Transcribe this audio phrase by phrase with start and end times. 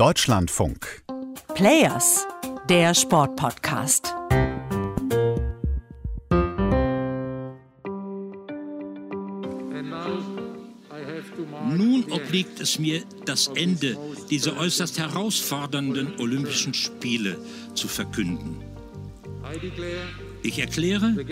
[0.00, 1.02] Deutschlandfunk.
[1.54, 2.26] Players,
[2.70, 4.14] der Sportpodcast.
[11.68, 13.98] Nun obliegt es mir, das Ende
[14.30, 17.36] dieser äußerst herausfordernden Olympischen Spiele
[17.74, 18.56] zu verkünden.
[20.42, 21.26] Ich erkläre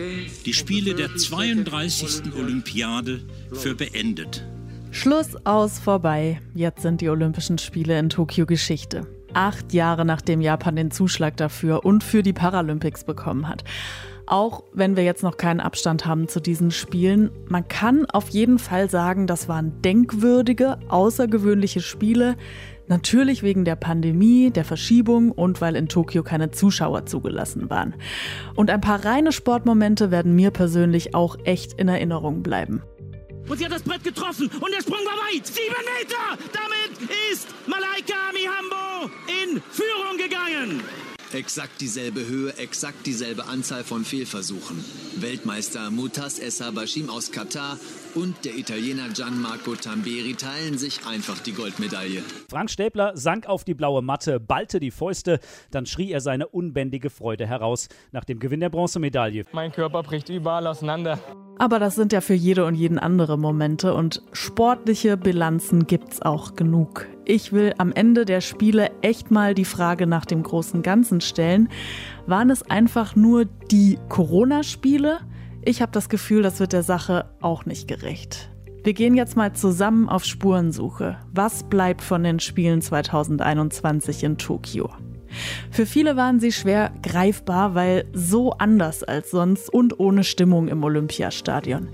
[0.44, 2.34] die Spiele der 32.
[2.36, 4.46] Olympiade für beendet.
[4.90, 6.40] Schluss aus vorbei.
[6.54, 9.06] Jetzt sind die Olympischen Spiele in Tokio Geschichte.
[9.34, 13.64] Acht Jahre nachdem Japan den Zuschlag dafür und für die Paralympics bekommen hat.
[14.26, 18.58] Auch wenn wir jetzt noch keinen Abstand haben zu diesen Spielen, man kann auf jeden
[18.58, 22.36] Fall sagen, das waren denkwürdige, außergewöhnliche Spiele.
[22.86, 27.94] Natürlich wegen der Pandemie, der Verschiebung und weil in Tokio keine Zuschauer zugelassen waren.
[28.54, 32.82] Und ein paar reine Sportmomente werden mir persönlich auch echt in Erinnerung bleiben.
[33.48, 35.46] Und sie hat das Brett getroffen und der Sprung war weit.
[35.46, 36.38] Sieben Meter!
[36.52, 40.82] Damit ist Malaika Mihambo in Führung gegangen.
[41.34, 44.82] Exakt dieselbe Höhe, exakt dieselbe Anzahl von Fehlversuchen.
[45.16, 47.76] Weltmeister Mutas Essa Bashim aus Katar
[48.14, 52.22] und der Italiener Gianmarco Tamberi teilen sich einfach die Goldmedaille.
[52.48, 55.38] Frank Stäbler sank auf die blaue Matte, ballte die Fäuste,
[55.70, 59.44] dann schrie er seine unbändige Freude heraus nach dem Gewinn der Bronzemedaille.
[59.52, 61.18] Mein Körper bricht überall auseinander.
[61.58, 66.54] Aber das sind ja für jede und jeden andere Momente und sportliche Bilanzen gibt's auch
[66.54, 67.06] genug.
[67.30, 71.68] Ich will am Ende der Spiele echt mal die Frage nach dem großen Ganzen stellen.
[72.26, 75.18] Waren es einfach nur die Corona-Spiele?
[75.62, 78.50] Ich habe das Gefühl, das wird der Sache auch nicht gerecht.
[78.82, 81.18] Wir gehen jetzt mal zusammen auf Spurensuche.
[81.34, 84.88] Was bleibt von den Spielen 2021 in Tokio?
[85.70, 90.82] Für viele waren sie schwer greifbar, weil so anders als sonst und ohne Stimmung im
[90.82, 91.90] Olympiastadion.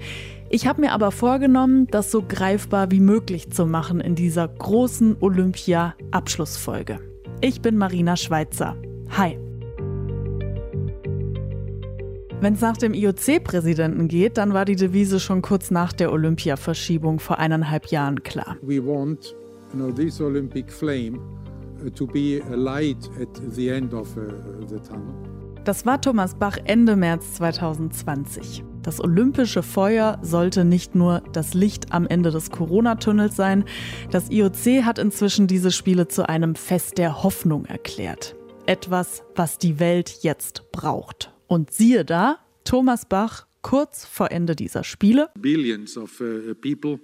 [0.55, 5.16] Ich habe mir aber vorgenommen, das so greifbar wie möglich zu machen in dieser großen
[5.19, 7.00] Olympia-Abschlussfolge.
[7.41, 8.77] Ich bin Marina Schweitzer.
[9.10, 9.36] Hi.
[12.41, 17.19] Wenn es nach dem IOC-Präsidenten geht, dann war die Devise schon kurz nach der Olympia-Verschiebung
[17.19, 18.56] vor eineinhalb Jahren klar.
[18.62, 19.34] We want
[19.72, 21.19] you know, this Olympic flame
[21.84, 24.20] uh, to be a light at the end of uh,
[24.69, 25.16] the tunnel.
[25.64, 28.62] Das war Thomas Bach Ende März 2020.
[28.84, 33.65] Das olympische Feuer sollte nicht nur das Licht am Ende des Corona-Tunnels sein.
[34.11, 38.37] Das IOC hat inzwischen diese Spiele zu einem Fest der Hoffnung erklärt.
[38.67, 41.33] Etwas, was die Welt jetzt braucht.
[41.47, 45.31] Und siehe da, Thomas Bach kurz vor Ende dieser Spiele.
[45.39, 47.00] Billions of uh, people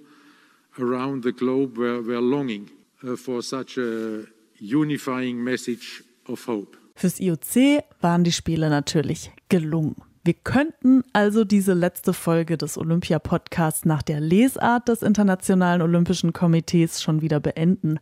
[0.77, 2.69] around the globe were, were longing
[3.03, 4.25] uh, for such a
[4.59, 6.77] unifying message of hope.
[6.93, 9.95] Fürs IOC waren die Spiele natürlich gelungen.
[10.23, 17.01] Wir könnten also diese letzte Folge des Olympia-Podcasts nach der Lesart des Internationalen Olympischen Komitees
[17.01, 17.97] schon wieder beenden.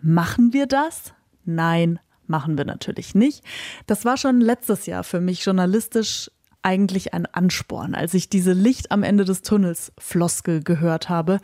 [0.00, 1.12] Machen wir das?
[1.44, 3.44] Nein, machen wir natürlich nicht.
[3.86, 6.30] Das war schon letztes Jahr für mich journalistisch
[6.62, 11.38] eigentlich ein Ansporn, als ich diese Licht am Ende des Tunnels Floskel gehört habe,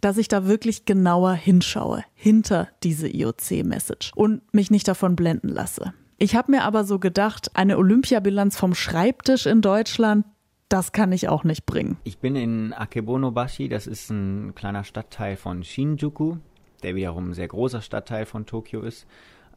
[0.00, 5.94] dass ich da wirklich genauer hinschaue, hinter diese IOC-Message und mich nicht davon blenden lasse.
[6.22, 10.26] Ich habe mir aber so gedacht, eine Olympiabilanz vom Schreibtisch in Deutschland,
[10.68, 11.96] das kann ich auch nicht bringen.
[12.04, 16.36] Ich bin in Akebonobashi, das ist ein kleiner Stadtteil von Shinjuku,
[16.82, 19.06] der wiederum ein sehr großer Stadtteil von Tokio ist.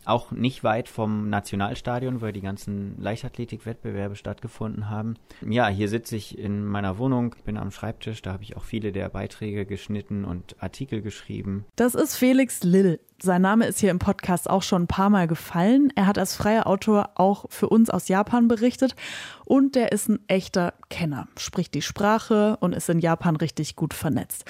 [0.06, 5.16] Auch nicht weit vom Nationalstadion, weil die ganzen Leichtathletikwettbewerbe stattgefunden haben.
[5.46, 8.94] Ja, hier sitze ich in meiner Wohnung, bin am Schreibtisch, da habe ich auch viele
[8.94, 11.66] der Beiträge geschnitten und Artikel geschrieben.
[11.76, 13.02] Das ist Felix Lill.
[13.26, 15.94] Sein Name ist hier im Podcast auch schon ein paar Mal gefallen.
[15.96, 18.98] Er hat als freier Autor auch für uns aus Japan berichtet
[19.46, 23.94] und der ist ein echter Kenner, spricht die Sprache und ist in Japan richtig gut
[23.94, 24.44] vernetzt.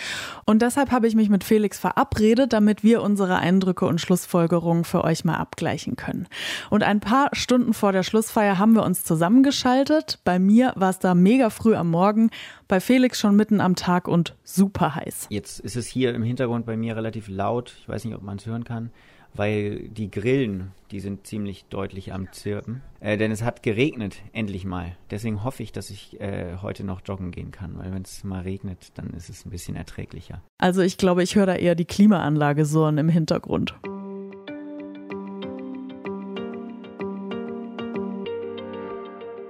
[0.45, 5.03] Und deshalb habe ich mich mit Felix verabredet, damit wir unsere Eindrücke und Schlussfolgerungen für
[5.03, 6.27] euch mal abgleichen können.
[6.71, 10.17] Und ein paar Stunden vor der Schlussfeier haben wir uns zusammengeschaltet.
[10.23, 12.31] Bei mir war es da mega früh am Morgen,
[12.73, 15.27] bei Felix schon mitten am Tag und super heiß.
[15.29, 17.75] Jetzt ist es hier im Hintergrund bei mir relativ laut.
[17.79, 18.89] Ich weiß nicht, ob man es hören kann,
[19.35, 22.81] weil die Grillen, die sind ziemlich deutlich am Zirpen.
[22.99, 24.97] Äh, denn es hat geregnet, endlich mal.
[25.11, 28.41] Deswegen hoffe ich, dass ich äh, heute noch joggen gehen kann, weil wenn es mal
[28.41, 30.41] regnet, dann ist es ein bisschen erträglicher.
[30.57, 33.75] Also ich glaube, ich höre da eher die Klimaanlage surren im Hintergrund.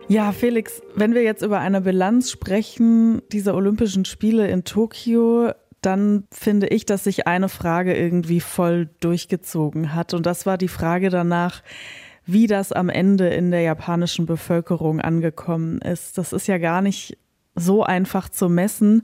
[0.07, 5.51] Ja, Felix, wenn wir jetzt über eine Bilanz sprechen dieser Olympischen Spiele in Tokio,
[5.81, 10.13] dann finde ich, dass sich eine Frage irgendwie voll durchgezogen hat.
[10.13, 11.61] Und das war die Frage danach,
[12.25, 16.17] wie das am Ende in der japanischen Bevölkerung angekommen ist.
[16.17, 17.17] Das ist ja gar nicht
[17.55, 19.03] so einfach zu messen.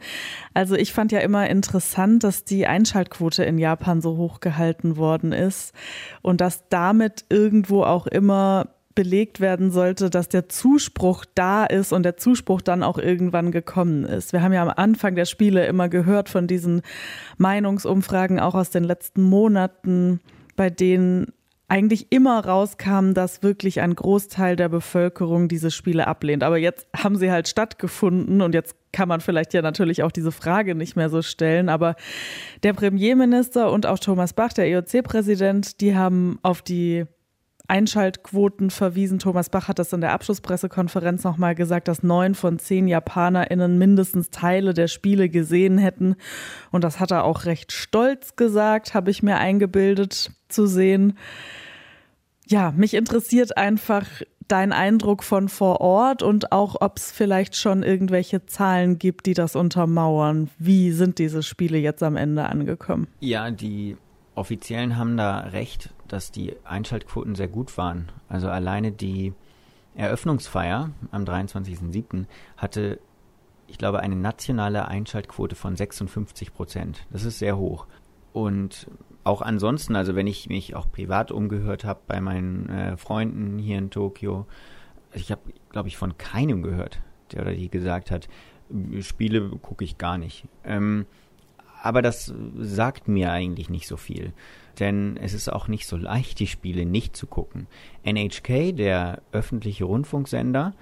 [0.54, 5.34] Also ich fand ja immer interessant, dass die Einschaltquote in Japan so hoch gehalten worden
[5.34, 5.74] ist
[6.22, 8.70] und dass damit irgendwo auch immer
[9.00, 14.04] belegt werden sollte, dass der Zuspruch da ist und der Zuspruch dann auch irgendwann gekommen
[14.04, 14.34] ist.
[14.34, 16.82] Wir haben ja am Anfang der Spiele immer gehört von diesen
[17.38, 20.20] Meinungsumfragen, auch aus den letzten Monaten,
[20.58, 21.28] bei denen
[21.70, 26.44] eigentlich immer rauskam, dass wirklich ein Großteil der Bevölkerung diese Spiele ablehnt.
[26.44, 30.34] Aber jetzt haben sie halt stattgefunden und jetzt kann man vielleicht ja natürlich auch diese
[30.34, 31.70] Frage nicht mehr so stellen.
[31.70, 31.96] Aber
[32.64, 37.06] der Premierminister und auch Thomas Bach, der EOC-Präsident, die haben auf die
[37.70, 39.20] Einschaltquoten verwiesen.
[39.20, 44.30] Thomas Bach hat das in der Abschlusspressekonferenz nochmal gesagt, dass neun von zehn JapanerInnen mindestens
[44.30, 46.16] Teile der Spiele gesehen hätten.
[46.72, 51.18] Und das hat er auch recht stolz gesagt, habe ich mir eingebildet zu sehen.
[52.48, 54.06] Ja, mich interessiert einfach
[54.50, 59.34] dein Eindruck von vor Ort und auch, ob es vielleicht schon irgendwelche Zahlen gibt, die
[59.34, 60.50] das untermauern.
[60.58, 63.08] Wie sind diese Spiele jetzt am Ende angekommen?
[63.20, 63.96] Ja, die
[64.36, 68.12] Offiziellen haben da recht, dass die Einschaltquoten sehr gut waren.
[68.28, 69.34] Also alleine die
[69.96, 72.26] Eröffnungsfeier am 23.07.
[72.58, 73.00] hatte,
[73.68, 77.06] ich glaube, eine nationale Einschaltquote von 56 Prozent.
[77.12, 77.88] Das ist sehr hoch.
[78.34, 78.88] Und
[79.24, 83.78] auch ansonsten, also wenn ich mich auch privat umgehört habe bei meinen äh, Freunden hier
[83.78, 84.46] in Tokio,
[85.14, 87.00] ich habe, glaube ich, von keinem gehört,
[87.32, 88.28] der oder die gesagt hat,
[89.02, 90.46] Spiele gucke ich gar nicht.
[90.64, 91.06] Ähm,
[91.82, 94.34] aber das sagt mir eigentlich nicht so viel.
[94.80, 97.68] Denn es ist auch nicht so leicht, die Spiele nicht zu gucken.
[98.04, 100.74] NHK, der öffentliche Rundfunksender,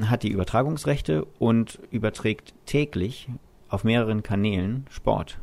[0.00, 3.28] hat die Übertragungsrechte und überträgt täglich
[3.68, 5.38] auf mehreren Kanälen Sport.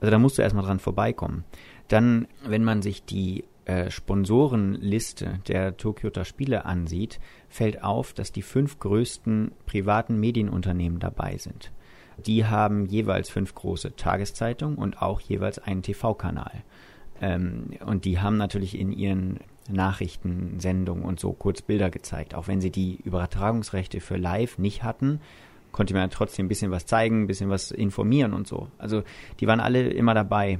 [0.00, 1.44] Also da musst du erstmal dran vorbeikommen.
[1.88, 8.42] Dann, wenn man sich die äh, Sponsorenliste der Tokyoter Spiele ansieht, fällt auf, dass die
[8.42, 11.72] fünf größten privaten Medienunternehmen dabei sind.
[12.18, 16.62] Die haben jeweils fünf große Tageszeitungen und auch jeweils einen TV-Kanal.
[17.20, 22.34] Ähm, und die haben natürlich in ihren Nachrichtensendungen und so kurz Bilder gezeigt.
[22.34, 25.20] Auch wenn sie die Übertragungsrechte für live nicht hatten,
[25.72, 28.68] konnte man ja trotzdem ein bisschen was zeigen, ein bisschen was informieren und so.
[28.78, 29.02] Also
[29.40, 30.58] die waren alle immer dabei.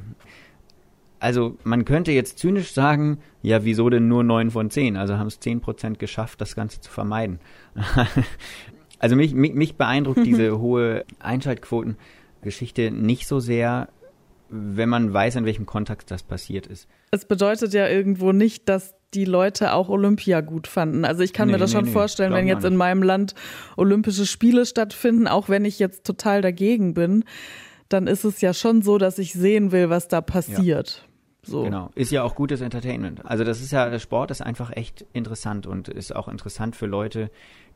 [1.21, 4.97] Also man könnte jetzt zynisch sagen, ja, wieso denn nur 9 von 10?
[4.97, 7.39] Also haben es 10% geschafft, das Ganze zu vermeiden.
[9.05, 13.91] Also mich, mich, mich beeindruckt diese hohe Einschaltquotengeschichte nicht so sehr,
[14.49, 16.89] wenn man weiß, in welchem Kontext das passiert ist.
[17.11, 21.05] Es bedeutet ja irgendwo nicht, dass die Leute auch Olympia gut fanden.
[21.05, 23.35] Also ich kann nee, mir das nee, schon nee, vorstellen, wenn jetzt in meinem Land
[23.77, 27.27] Olympische Spiele stattfinden, auch wenn ich jetzt total dagegen bin,
[27.91, 31.05] dann ist es ja schon so, dass ich sehen will, was da passiert.
[31.07, 31.14] Ja.
[31.47, 31.65] So.
[31.65, 31.91] Genau.
[31.95, 33.25] Ist ja auch gutes Entertainment.
[33.25, 36.87] Also das ist ja, der Sport ist einfach echt interessant und ist auch interessant für
[36.87, 37.31] Leute,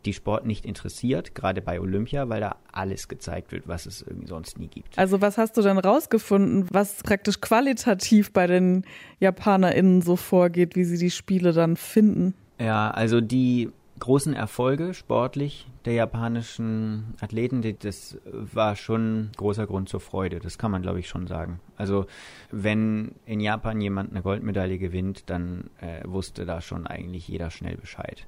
[0.05, 4.29] die Sport nicht interessiert, gerade bei Olympia, weil da alles gezeigt wird, was es irgendwie
[4.29, 4.97] sonst nie gibt.
[4.97, 8.85] Also was hast du dann rausgefunden, was praktisch qualitativ bei den
[9.21, 12.35] JapanerInnen so vorgeht, wie sie die Spiele dann finden?
[12.61, 20.01] Ja, also die großen Erfolge sportlich der japanischen Athleten, das war schon großer Grund zur
[20.01, 20.39] Freude.
[20.39, 21.61] Das kann man, glaube ich, schon sagen.
[21.77, 22.07] Also
[22.51, 27.77] wenn in Japan jemand eine Goldmedaille gewinnt, dann äh, wusste da schon eigentlich jeder schnell
[27.77, 28.27] Bescheid.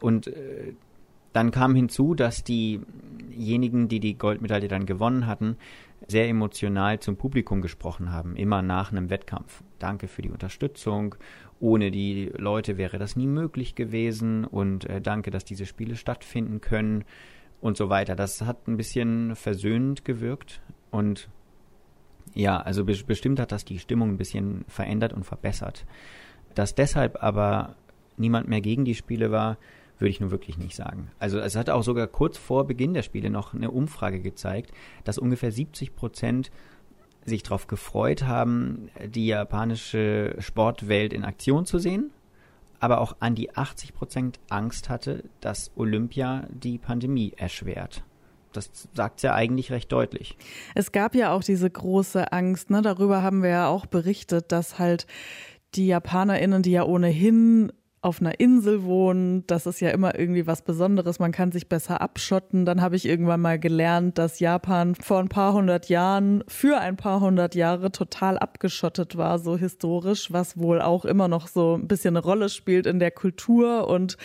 [0.00, 0.74] Und äh,
[1.32, 5.56] dann kam hinzu, dass diejenigen, die die Goldmedaille dann gewonnen hatten,
[6.06, 9.62] sehr emotional zum Publikum gesprochen haben, immer nach einem Wettkampf.
[9.78, 11.14] Danke für die Unterstützung.
[11.62, 16.60] Ohne die Leute wäre das nie möglich gewesen und äh, danke, dass diese Spiele stattfinden
[16.60, 17.04] können
[17.60, 18.16] und so weiter.
[18.16, 20.60] Das hat ein bisschen versöhnend gewirkt
[20.90, 21.30] und
[22.34, 25.86] ja, also be bestimmt hat das die Stimmung ein bisschen verändert und verbessert.
[26.56, 27.76] Dass deshalb aber
[28.16, 29.56] niemand mehr gegen die Spiele war,
[29.98, 31.12] würde ich nun wirklich nicht sagen.
[31.20, 34.72] Also es hat auch sogar kurz vor Beginn der Spiele noch eine Umfrage gezeigt,
[35.04, 36.50] dass ungefähr 70 Prozent
[37.24, 42.10] sich darauf gefreut haben, die japanische Sportwelt in Aktion zu sehen,
[42.80, 48.02] aber auch an die 80 Prozent Angst hatte, dass Olympia die Pandemie erschwert.
[48.52, 50.36] Das sagt ja eigentlich recht deutlich.
[50.74, 52.82] Es gab ja auch diese große Angst, ne?
[52.82, 55.06] darüber haben wir ja auch berichtet, dass halt
[55.74, 57.72] die JapanerInnen, die ja ohnehin
[58.02, 62.00] auf einer Insel wohnen, das ist ja immer irgendwie was Besonderes, man kann sich besser
[62.00, 62.66] abschotten.
[62.66, 66.96] Dann habe ich irgendwann mal gelernt, dass Japan vor ein paar hundert Jahren für ein
[66.96, 71.86] paar hundert Jahre total abgeschottet war, so historisch, was wohl auch immer noch so ein
[71.86, 74.16] bisschen eine Rolle spielt in der Kultur und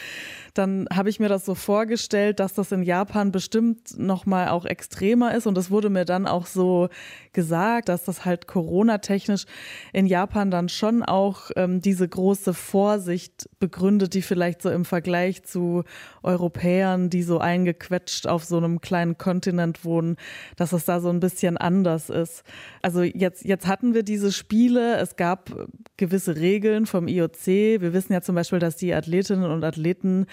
[0.55, 4.65] dann habe ich mir das so vorgestellt, dass das in Japan bestimmt noch mal auch
[4.65, 6.89] extremer ist und es wurde mir dann auch so
[7.31, 9.45] gesagt, dass das halt Corona-technisch
[9.93, 15.43] in Japan dann schon auch ähm, diese große Vorsicht begründet, die vielleicht so im Vergleich
[15.43, 15.83] zu
[16.23, 20.15] Europäern, die so eingequetscht auf so einem kleinen Kontinent wohnen,
[20.55, 22.43] dass es da so ein bisschen anders ist.
[22.81, 25.51] Also jetzt, jetzt hatten wir diese Spiele, es gab
[25.97, 27.45] gewisse Regeln vom IOC.
[27.45, 30.27] Wir wissen ja zum Beispiel, dass die Athletinnen und Athleten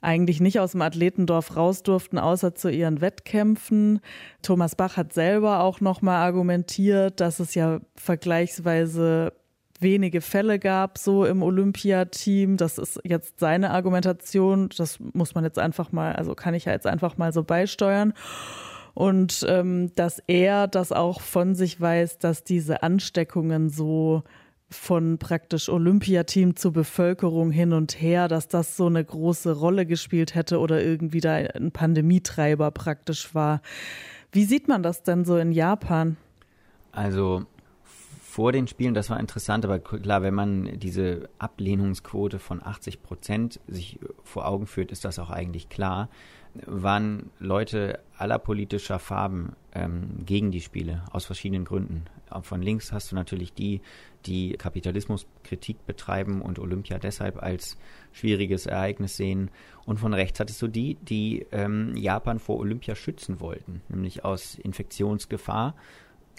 [0.00, 4.00] eigentlich nicht aus dem Athletendorf raus durften, außer zu ihren Wettkämpfen.
[4.42, 9.32] Thomas Bach hat selber auch nochmal argumentiert, dass es ja vergleichsweise
[9.80, 12.56] wenige Fälle gab, so im Olympiateam.
[12.56, 14.68] Das ist jetzt seine Argumentation.
[14.76, 18.14] Das muss man jetzt einfach mal, also kann ich ja jetzt einfach mal so beisteuern.
[18.94, 24.22] Und ähm, dass er das auch von sich weiß, dass diese Ansteckungen so
[24.70, 30.34] von praktisch Olympiateam zur Bevölkerung hin und her, dass das so eine große Rolle gespielt
[30.34, 33.60] hätte oder irgendwie da ein Pandemietreiber praktisch war.
[34.32, 36.16] Wie sieht man das denn so in Japan?
[36.92, 37.46] Also
[38.34, 43.60] vor den Spielen, das war interessant, aber klar, wenn man diese Ablehnungsquote von 80 Prozent
[43.68, 46.08] sich vor Augen führt, ist das auch eigentlich klar
[46.66, 52.04] waren Leute aller politischer Farben ähm, gegen die Spiele, aus verschiedenen Gründen.
[52.42, 53.80] Von links hast du natürlich die,
[54.26, 57.76] die Kapitalismuskritik betreiben und Olympia deshalb als
[58.12, 59.50] schwieriges Ereignis sehen.
[59.84, 64.56] Und von rechts hattest du die, die ähm, Japan vor Olympia schützen wollten, nämlich aus
[64.56, 65.74] Infektionsgefahr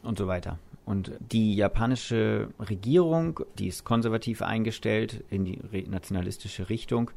[0.04, 0.60] und so weiter.
[0.86, 7.12] Und die japanische Regierung, die ist konservativ eingestellt in die nationalistische Richtung,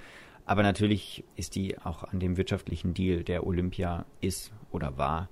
[0.46, 5.28] aber natürlich ist die auch an dem wirtschaftlichen Deal, der Olympia ist oder war,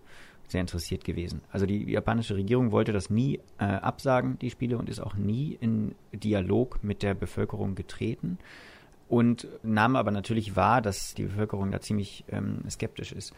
[0.47, 1.41] sehr interessiert gewesen.
[1.51, 5.57] Also die japanische Regierung wollte das nie äh, absagen, die Spiele, und ist auch nie
[5.59, 8.39] in Dialog mit der Bevölkerung getreten
[9.09, 13.33] und nahm aber natürlich wahr, dass die Bevölkerung da ziemlich ähm, skeptisch ist.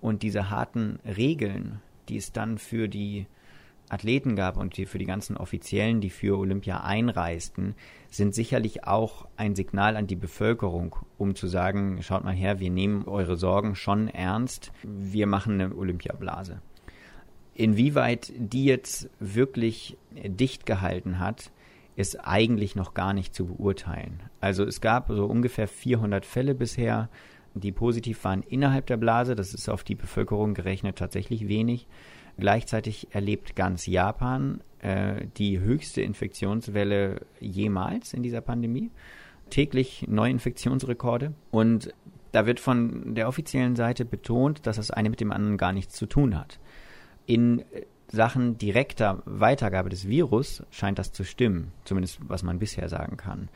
[0.00, 3.26] Und diese harten Regeln, die es dann für die
[3.88, 7.74] Athleten gab und für die ganzen Offiziellen, die für Olympia einreisten,
[8.10, 12.70] sind sicherlich auch ein Signal an die Bevölkerung, um zu sagen, schaut mal her, wir
[12.70, 16.60] nehmen eure Sorgen schon ernst, wir machen eine Olympiablase.
[17.54, 21.52] Inwieweit die jetzt wirklich dicht gehalten hat,
[21.96, 24.20] ist eigentlich noch gar nicht zu beurteilen.
[24.40, 27.08] Also es gab so ungefähr 400 Fälle bisher,
[27.54, 29.36] die positiv waren innerhalb der Blase.
[29.36, 31.86] Das ist auf die Bevölkerung gerechnet tatsächlich wenig.
[32.36, 38.90] Gleichzeitig erlebt ganz Japan äh, die höchste Infektionswelle jemals in dieser Pandemie.
[39.50, 41.34] Täglich neue Infektionsrekorde.
[41.50, 41.94] Und
[42.32, 45.94] da wird von der offiziellen Seite betont, dass das eine mit dem anderen gar nichts
[45.94, 46.58] zu tun hat.
[47.26, 47.64] In
[48.08, 53.48] Sachen direkter Weitergabe des Virus scheint das zu stimmen, zumindest was man bisher sagen kann.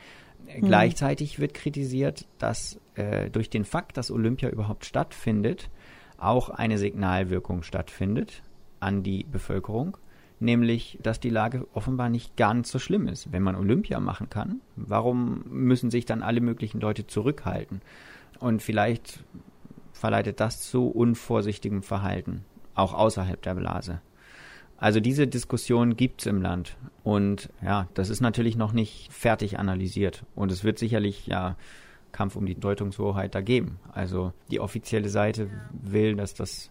[0.47, 0.67] Mhm.
[0.67, 5.69] Gleichzeitig wird kritisiert, dass äh, durch den Fakt, dass Olympia überhaupt stattfindet,
[6.17, 8.43] auch eine Signalwirkung stattfindet
[8.81, 9.97] an die Bevölkerung,
[10.41, 13.33] nämlich, dass die Lage offenbar nicht ganz so schlimm ist.
[13.33, 17.81] Wenn man Olympia machen kann, warum müssen sich dann alle möglichen Leute zurückhalten?
[18.39, 19.25] Und vielleicht
[19.93, 22.45] verleitet das zu unvorsichtigem Verhalten,
[22.75, 24.01] auch außerhalb der Blase.
[24.77, 26.77] Also diese Diskussion gibt es im Land.
[27.03, 30.25] Und ja, das ist natürlich noch nicht fertig analysiert.
[30.37, 31.57] Und es wird sicherlich ja
[32.13, 33.81] Kampf um die Deutungshoheit da geben.
[33.93, 36.71] Also die offizielle Seite will, dass das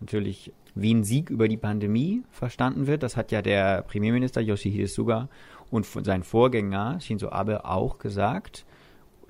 [0.00, 3.02] natürlich wie ein Sieg über die Pandemie verstanden wird.
[3.02, 5.28] Das hat ja der Premierminister Yoshihide Suga
[5.70, 8.64] und sein Vorgänger Shinzo Abe auch gesagt.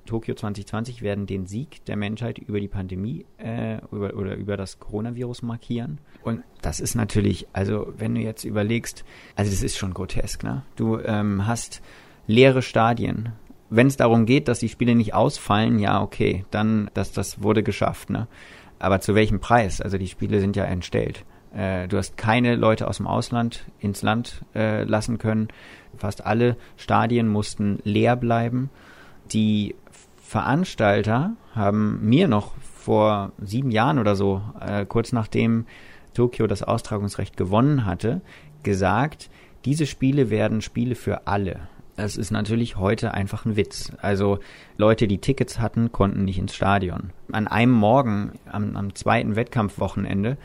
[0.05, 4.79] Tokio 2020 werden den Sieg der Menschheit über die Pandemie äh, über, oder über das
[4.79, 5.99] Coronavirus markieren.
[6.23, 9.03] Und das ist natürlich, also wenn du jetzt überlegst,
[9.35, 10.63] also das ist schon grotesk, ne?
[10.75, 11.81] Du ähm, hast
[12.25, 13.33] leere Stadien.
[13.69, 17.63] Wenn es darum geht, dass die Spiele nicht ausfallen, ja, okay, dann, das, das wurde
[17.63, 18.27] geschafft, ne?
[18.79, 19.81] Aber zu welchem Preis?
[19.81, 21.25] Also die Spiele sind ja entstellt.
[21.57, 25.47] Äh, du hast keine Leute aus dem Ausland ins Land äh, lassen können.
[25.97, 28.69] Fast alle Stadien mussten leer bleiben.
[29.33, 29.75] Die
[30.17, 35.65] Veranstalter haben mir noch vor sieben Jahren oder so, äh, kurz nachdem
[36.13, 38.21] Tokio das Austragungsrecht gewonnen hatte,
[38.63, 39.29] gesagt,
[39.65, 41.59] diese Spiele werden Spiele für alle.
[41.95, 43.91] Das ist natürlich heute einfach ein Witz.
[44.01, 44.37] Also
[44.77, 47.09] Leute, die Tickets hatten, konnten nicht ins Stadion.
[47.31, 50.37] An einem Morgen, am, am zweiten Wettkampfwochenende,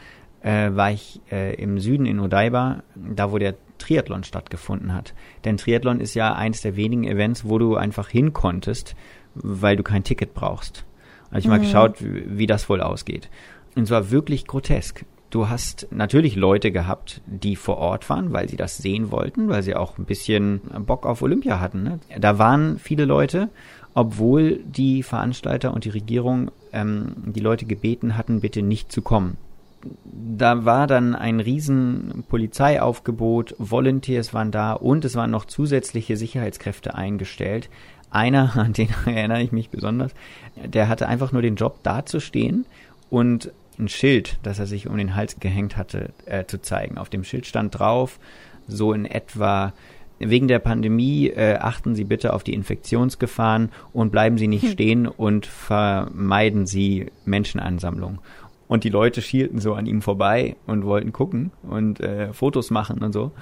[0.43, 5.15] äh, war ich äh, im Süden in Odaiba, da wo der Triathlon stattgefunden hat.
[5.45, 8.95] Denn Triathlon ist ja eins der wenigen Events, wo du einfach hin konntest,
[9.35, 10.85] weil du kein Ticket brauchst.
[11.29, 11.51] Habe ich mhm.
[11.51, 13.31] mal geschaut, wie, wie das wohl ausgeht.
[13.75, 15.05] Und zwar wirklich grotesk.
[15.31, 19.63] Du hast natürlich Leute gehabt, die vor Ort waren, weil sie das sehen wollten, weil
[19.63, 21.83] sie auch ein bisschen Bock auf Olympia hatten.
[21.83, 22.01] Ne?
[22.21, 23.49] Da waren viele Leute,
[23.95, 29.39] obwohl die Veranstalter und die Regierung ähm, die Leute gebeten hatten, bitte nicht zu kommen.
[30.05, 36.95] Da war dann ein riesen Polizeiaufgebot, Volunteers waren da und es waren noch zusätzliche Sicherheitskräfte
[36.95, 37.69] eingestellt.
[38.11, 40.13] Einer, an den erinnere ich mich besonders,
[40.57, 42.67] der hatte einfach nur den Job dazustehen
[43.11, 46.99] und ein Schild, das er sich um den Hals gehängt hatte, äh, zu zeigen.
[46.99, 48.19] Auf dem Schild stand drauf,
[48.69, 49.73] so in etwa,
[50.19, 54.71] wegen der Pandemie äh, achten Sie bitte auf die Infektionsgefahren und bleiben Sie nicht hm.
[54.73, 58.21] stehen und vermeiden Sie Menschenansammlung.
[58.73, 63.03] Und die Leute schielten so an ihm vorbei und wollten gucken und äh, Fotos machen
[63.03, 63.33] und so.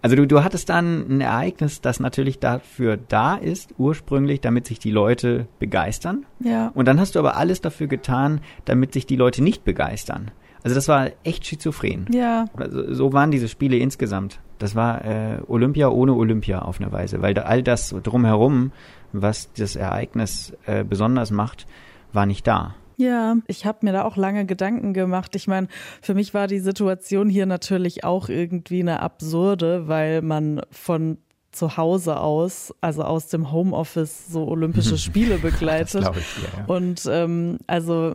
[0.00, 4.78] Also du, du hattest dann ein Ereignis, das natürlich dafür da ist, ursprünglich, damit sich
[4.78, 6.24] die Leute begeistern.
[6.38, 6.70] Ja.
[6.72, 10.30] Und dann hast du aber alles dafür getan, damit sich die Leute nicht begeistern.
[10.62, 12.06] Also das war echt schizophren.
[12.12, 12.44] Ja.
[12.56, 14.38] Also so waren diese Spiele insgesamt.
[14.58, 18.70] Das war äh, Olympia ohne Olympia auf eine Weise, weil da all das drumherum,
[19.12, 21.66] was das Ereignis äh, besonders macht,
[22.12, 22.76] war nicht da.
[22.96, 25.36] Ja, ich habe mir da auch lange Gedanken gemacht.
[25.36, 25.68] Ich meine,
[26.00, 31.18] für mich war die Situation hier natürlich auch irgendwie eine absurde, weil man von
[31.52, 36.04] zu Hause aus, also aus dem Homeoffice, so Olympische Spiele begleitet.
[36.04, 36.64] das ich dir, ja.
[36.66, 38.14] Und ähm, also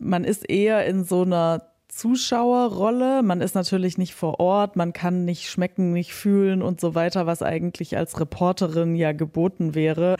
[0.00, 1.69] man ist eher in so einer
[2.00, 3.22] Zuschauerrolle.
[3.22, 7.26] Man ist natürlich nicht vor Ort, man kann nicht schmecken, nicht fühlen und so weiter,
[7.26, 10.16] was eigentlich als Reporterin ja geboten wäre.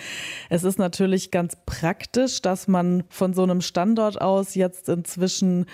[0.51, 5.65] Es ist natürlich ganz praktisch, dass man von so einem Standort aus jetzt inzwischen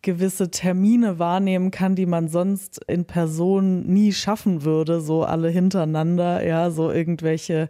[0.00, 6.46] gewisse Termine wahrnehmen kann, die man sonst in Person nie schaffen würde, so alle hintereinander,
[6.46, 7.68] ja, so irgendwelche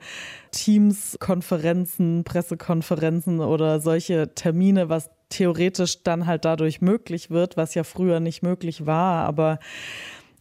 [0.52, 7.84] Teams, Konferenzen, Pressekonferenzen oder solche Termine, was theoretisch dann halt dadurch möglich wird, was ja
[7.84, 9.26] früher nicht möglich war.
[9.26, 9.58] Aber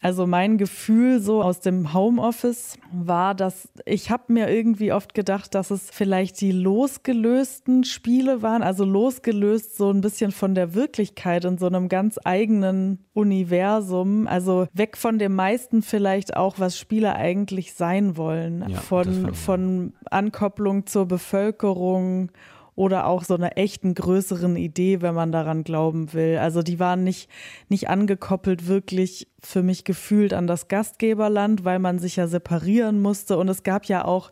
[0.04, 5.54] also mein Gefühl so aus dem Homeoffice war, dass ich habe mir irgendwie oft gedacht,
[5.54, 11.46] dass es vielleicht die losgelösten Spiele waren, also losgelöst so ein bisschen von der Wirklichkeit
[11.46, 17.16] in so einem ganz eigenen Universum, also weg von dem meisten vielleicht auch, was Spiele
[17.16, 22.32] eigentlich sein wollen, Ja, von von Ankopplung zur Bevölkerung
[22.76, 26.38] oder auch so einer echten größeren Idee, wenn man daran glauben will.
[26.38, 27.30] Also die waren nicht,
[27.70, 33.38] nicht angekoppelt wirklich für mich gefühlt an das Gastgeberland, weil man sich ja separieren musste.
[33.38, 34.32] Und es gab ja auch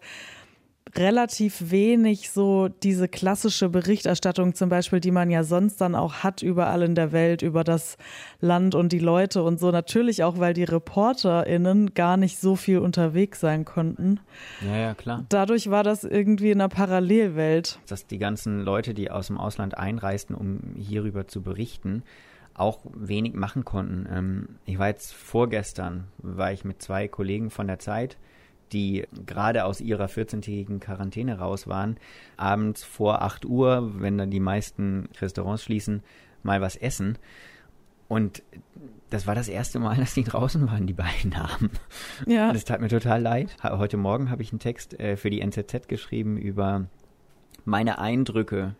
[0.96, 6.42] relativ wenig so diese klassische Berichterstattung zum Beispiel, die man ja sonst dann auch hat
[6.42, 7.98] überall in der Welt über das
[8.42, 9.72] Land und die Leute und so.
[9.72, 14.20] Natürlich auch, weil die ReporterInnen gar nicht so viel unterwegs sein konnten.
[14.66, 15.26] Ja, ja, klar.
[15.30, 17.80] Dadurch war das irgendwie in einer Parallelwelt.
[17.88, 22.04] Dass die ganzen Leute, die aus dem Ausland einreisten, um hierüber zu berichten,
[22.56, 24.08] auch wenig machen konnten.
[24.12, 28.18] Ähm, ich war jetzt vorgestern, war ich mit zwei Kollegen von der Zeit,
[28.72, 31.98] die gerade aus ihrer 14-tägigen Quarantäne raus waren,
[32.38, 36.04] abends vor 8 Uhr, wenn dann die meisten Restaurants schließen,
[36.44, 37.18] mal was essen.
[38.08, 38.44] Und
[39.10, 41.72] das war das erste Mal, dass die draußen waren, die beiden Namen.
[42.26, 42.52] Ja.
[42.52, 43.56] Das tat mir total leid.
[43.64, 46.88] Heute Morgen habe ich einen Text äh, für die NZZ geschrieben über
[47.66, 48.76] meine Eindrücke.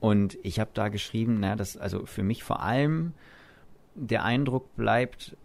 [0.00, 3.14] Und ich habe da geschrieben, na, dass also für mich vor allem
[3.96, 5.36] der Eindruck bleibt,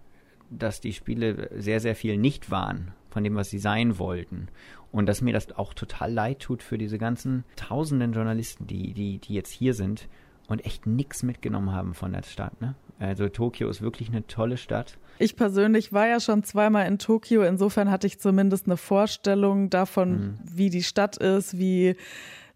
[0.52, 4.48] dass die Spiele sehr, sehr viel nicht waren von dem, was sie sein wollten.
[4.92, 9.20] Und dass mir das auch total leid tut für diese ganzen tausenden Journalisten, die, die,
[9.20, 10.10] die jetzt hier sind
[10.48, 12.60] und echt nichts mitgenommen haben von der Stadt.
[12.60, 12.76] Ne?
[13.00, 14.98] Also Tokio ist wirklich eine tolle Stadt.
[15.20, 20.40] Ich persönlich war ja schon zweimal in Tokio, insofern hatte ich zumindest eine Vorstellung davon,
[20.44, 21.96] wie die Stadt ist, wie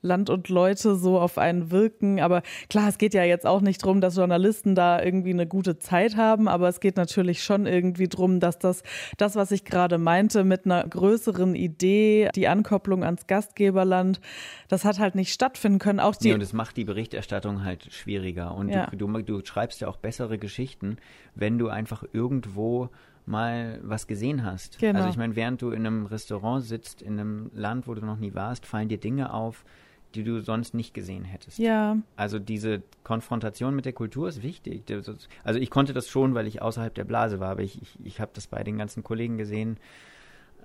[0.02, 2.20] Land und Leute so auf einen wirken.
[2.20, 5.80] Aber klar, es geht ja jetzt auch nicht darum, dass Journalisten da irgendwie eine gute
[5.80, 8.84] Zeit haben, aber es geht natürlich schon irgendwie darum, dass das,
[9.18, 14.22] das, was ich gerade meinte, mit einer größeren Idee, die Ankopplung ans Gastgeberland,
[14.68, 16.00] das hat halt nicht stattfinden können.
[16.00, 18.54] Auch die Nee, und es macht die Berichterstattung halt schwieriger.
[18.56, 18.88] Und Ja.
[18.88, 20.98] du, du, du schreibst ja auch bessere Geschichten,
[21.36, 22.90] wenn du einfach irgendwo
[23.26, 24.80] mal was gesehen hast.
[24.80, 24.98] Genau.
[24.98, 28.18] Also ich meine, während du in einem Restaurant sitzt, in einem Land, wo du noch
[28.18, 29.66] nie warst, fallen dir Dinge auf,
[30.16, 31.60] die du sonst nicht gesehen hättest.
[31.60, 34.84] ja, Also diese Konfrontation mit der Kultur ist wichtig.
[35.44, 38.20] Also ich konnte das schon, weil ich außerhalb der Blase war, aber ich, ich, ich
[38.20, 39.78] habe das bei den ganzen Kollegen gesehen.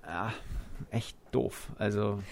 [0.03, 0.31] Ah,
[0.91, 1.69] echt doof.
[1.79, 2.23] Also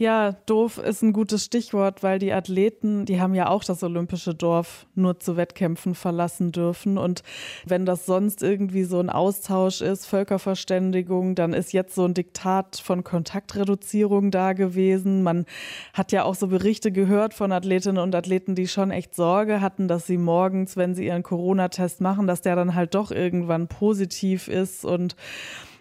[0.00, 4.34] Ja, doof ist ein gutes Stichwort, weil die Athleten, die haben ja auch das olympische
[4.34, 6.96] Dorf nur zu Wettkämpfen verlassen dürfen.
[6.96, 7.22] Und
[7.66, 12.80] wenn das sonst irgendwie so ein Austausch ist, Völkerverständigung, dann ist jetzt so ein Diktat
[12.82, 15.22] von Kontaktreduzierung da gewesen.
[15.22, 15.44] Man
[15.92, 19.86] hat ja auch so Berichte gehört von Athletinnen und Athleten, die schon echt Sorge hatten,
[19.86, 24.48] dass sie morgens, wenn sie ihren Corona-Test machen, dass der dann halt doch irgendwann positiv
[24.48, 25.14] ist und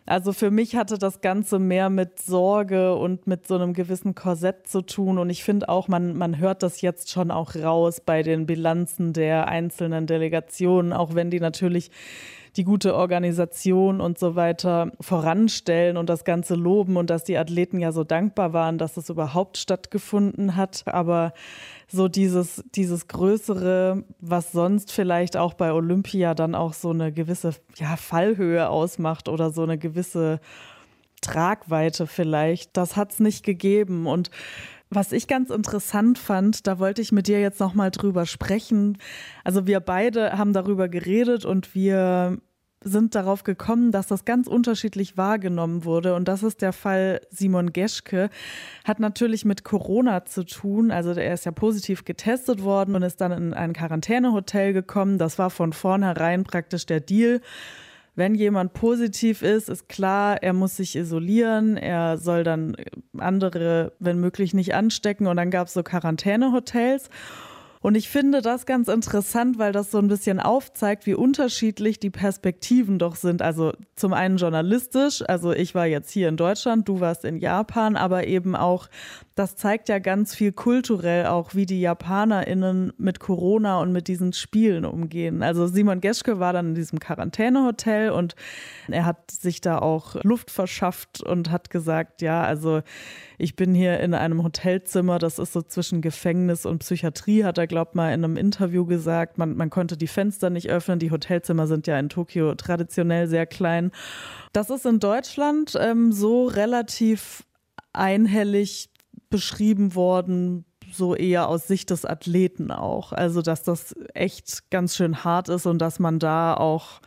[0.10, 4.66] Also für mich hatte das Ganze mehr mit Sorge und mit so einem gewissen Korsett
[4.66, 5.20] zu tun.
[5.20, 9.14] Und ich finde auch, man, man hört das jetzt schon auch raus bei den Bilanzen
[9.14, 11.92] der einzelnen Delegationen, auch wenn die natürlich
[12.56, 17.80] die gute Organisation und so weiter voranstellen und das Ganze loben und dass die Athleten
[17.80, 20.84] ja so dankbar waren, dass es überhaupt stattgefunden hat.
[20.86, 21.34] Aber
[21.88, 27.52] so dieses, dieses Größere, was sonst vielleicht auch bei Olympia dann auch so eine gewisse
[27.78, 30.40] ja, Fallhöhe ausmacht oder so eine gewisse
[31.22, 34.08] Tragweite vielleicht, das hat es nicht gegeben.
[34.08, 34.32] Und
[34.90, 38.98] was ich ganz interessant fand, da wollte ich mit dir jetzt nochmal drüber sprechen.
[39.44, 42.40] Also wir beide haben darüber geredet und wir
[42.82, 46.16] sind darauf gekommen, dass das ganz unterschiedlich wahrgenommen wurde.
[46.16, 48.30] Und das ist der Fall Simon Geschke.
[48.86, 50.90] Hat natürlich mit Corona zu tun.
[50.90, 55.18] Also er ist ja positiv getestet worden und ist dann in ein Quarantänehotel gekommen.
[55.18, 57.42] Das war von vornherein praktisch der Deal.
[58.20, 62.76] Wenn jemand positiv ist, ist klar, er muss sich isolieren, er soll dann
[63.18, 65.26] andere, wenn möglich, nicht anstecken.
[65.26, 67.10] Und dann gab es so Quarantänehotels.
[67.82, 72.10] Und ich finde das ganz interessant, weil das so ein bisschen aufzeigt, wie unterschiedlich die
[72.10, 73.42] Perspektiven doch sind.
[73.42, 77.96] Also zum einen journalistisch, also ich war jetzt hier in Deutschland, du warst in Japan,
[77.96, 78.90] aber eben auch
[79.40, 84.34] das zeigt ja ganz viel kulturell auch, wie die JapanerInnen mit Corona und mit diesen
[84.34, 85.44] Spielen umgehen.
[85.44, 88.36] Also Simon Geschke war dann in diesem Quarantänehotel und
[88.90, 92.82] er hat sich da auch Luft verschafft und hat gesagt, ja, also
[93.40, 97.68] ich bin hier in einem Hotelzimmer, das ist so zwischen Gefängnis und Psychiatrie, hat er,
[97.68, 99.38] glaubt mal, in einem Interview gesagt.
[99.38, 101.00] Man, man konnte die Fenster nicht öffnen.
[101.00, 103.92] Die Hotelzimmer sind ja in Tokio traditionell sehr klein.
[104.52, 107.46] Das ist in Deutschland ähm, so relativ
[107.94, 108.90] einhellig
[109.30, 113.14] beschrieben worden, so eher aus Sicht des Athleten auch.
[113.14, 117.00] Also, dass das echt ganz schön hart ist und dass man da auch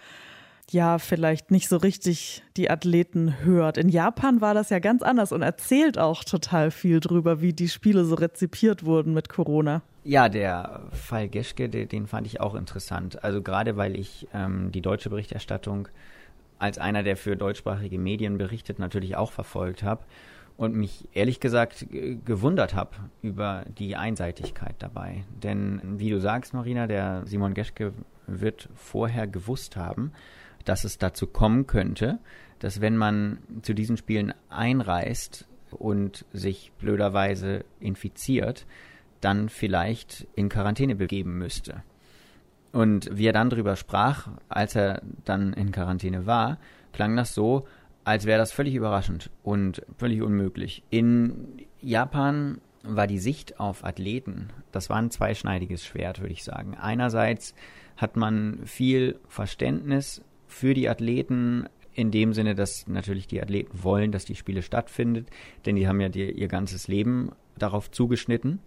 [0.73, 3.77] ja, vielleicht nicht so richtig die Athleten hört.
[3.77, 7.69] In Japan war das ja ganz anders und erzählt auch total viel drüber, wie die
[7.69, 9.83] Spiele so rezipiert wurden mit Corona.
[10.05, 13.23] Ja, der Fall Geschke, den fand ich auch interessant.
[13.23, 15.89] Also gerade weil ich ähm, die deutsche Berichterstattung
[16.59, 20.05] als einer, der für deutschsprachige Medien berichtet, natürlich auch verfolgt habe
[20.57, 21.87] und mich ehrlich gesagt
[22.25, 25.25] gewundert habe über die Einseitigkeit dabei.
[25.43, 27.93] Denn wie du sagst, Marina, der Simon Geschke
[28.27, 30.13] wird vorher gewusst haben,
[30.65, 32.19] dass es dazu kommen könnte,
[32.59, 38.67] dass wenn man zu diesen Spielen einreist und sich blöderweise infiziert,
[39.21, 41.83] dann vielleicht in Quarantäne begeben müsste.
[42.73, 46.59] Und wie er dann darüber sprach, als er dann in Quarantäne war,
[46.93, 47.67] klang das so,
[48.05, 50.83] als wäre das völlig überraschend und völlig unmöglich.
[50.91, 56.77] In Japan war die Sicht auf Athleten, das war ein zweischneidiges Schwert, würde ich sagen.
[56.77, 57.55] Einerseits
[57.97, 60.23] hat man viel Verständnis
[60.53, 65.29] für die Athleten in dem Sinne, dass natürlich die Athleten wollen, dass die Spiele stattfindet,
[65.67, 68.61] denn die haben ja die, ihr ganzes Leben darauf zugeschnitten.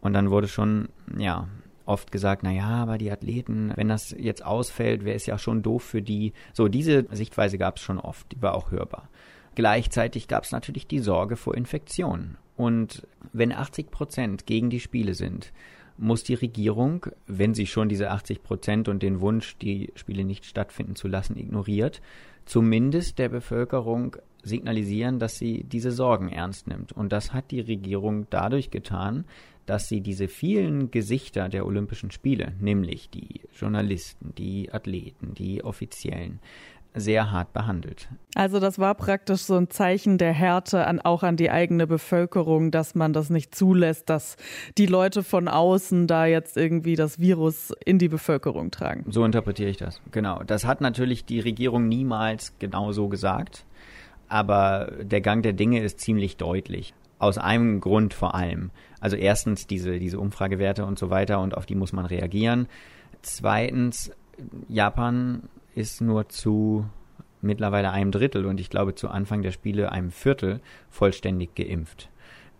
[0.00, 1.48] Und dann wurde schon, ja,
[1.84, 5.62] oft gesagt, na ja, aber die Athleten, wenn das jetzt ausfällt, wäre es ja schon
[5.62, 6.32] doof für die.
[6.52, 9.08] So, diese Sichtweise gab es schon oft, die war auch hörbar.
[9.54, 12.36] Gleichzeitig gab es natürlich die Sorge vor Infektionen.
[12.56, 15.52] Und wenn 80 Prozent gegen die Spiele sind,
[15.98, 20.44] muss die Regierung, wenn sie schon diese 80 Prozent und den Wunsch, die Spiele nicht
[20.44, 22.00] stattfinden zu lassen, ignoriert,
[22.44, 26.92] zumindest der Bevölkerung signalisieren, dass sie diese Sorgen ernst nimmt.
[26.92, 29.24] Und das hat die Regierung dadurch getan,
[29.66, 36.38] dass sie diese vielen Gesichter der Olympischen Spiele, nämlich die Journalisten, die Athleten, die Offiziellen,
[36.96, 38.08] sehr hart behandelt.
[38.34, 42.70] Also das war praktisch so ein Zeichen der Härte an, auch an die eigene Bevölkerung,
[42.70, 44.36] dass man das nicht zulässt, dass
[44.78, 49.04] die Leute von außen da jetzt irgendwie das Virus in die Bevölkerung tragen.
[49.10, 50.00] So interpretiere ich das.
[50.10, 50.42] Genau.
[50.44, 53.64] Das hat natürlich die Regierung niemals genau so gesagt,
[54.28, 56.94] aber der Gang der Dinge ist ziemlich deutlich.
[57.18, 58.70] Aus einem Grund vor allem.
[59.00, 62.68] Also erstens diese, diese Umfragewerte und so weiter und auf die muss man reagieren.
[63.22, 64.10] Zweitens,
[64.68, 65.44] Japan
[65.76, 66.86] ist nur zu
[67.42, 72.08] mittlerweile einem Drittel und ich glaube zu Anfang der Spiele einem Viertel vollständig geimpft.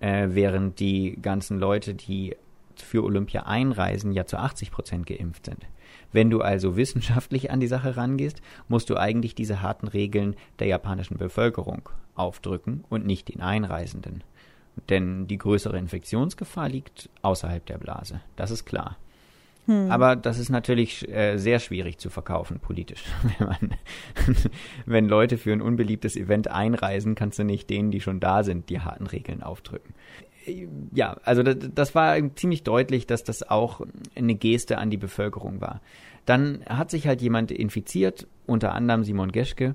[0.01, 2.37] Äh, während die ganzen Leute, die
[2.77, 5.67] für Olympia einreisen, ja zu 80 Prozent geimpft sind.
[6.13, 10.67] Wenn du also wissenschaftlich an die Sache rangehst, musst du eigentlich diese harten Regeln der
[10.67, 14.23] japanischen Bevölkerung aufdrücken und nicht den Einreisenden.
[14.91, 18.21] Denn die größere Infektionsgefahr liegt außerhalb der Blase.
[18.37, 18.99] Das ist klar.
[19.67, 19.91] Hm.
[19.91, 23.05] Aber das ist natürlich äh, sehr schwierig zu verkaufen politisch.
[23.39, 23.71] wenn, man,
[24.87, 28.71] wenn Leute für ein unbeliebtes Event einreisen, kannst du nicht denen, die schon da sind,
[28.71, 29.95] die harten Regeln aufdrücken.
[30.93, 33.81] Ja, also das, das war ziemlich deutlich, dass das auch
[34.15, 35.81] eine Geste an die Bevölkerung war.
[36.25, 39.75] Dann hat sich halt jemand infiziert, unter anderem Simon Geschke,